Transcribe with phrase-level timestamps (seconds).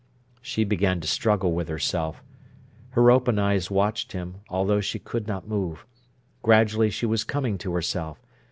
[0.41, 2.23] She began to struggle with herself.
[2.89, 5.85] Her open eyes watched him, although she could not move.
[6.41, 8.17] Gradually she was coming to herself.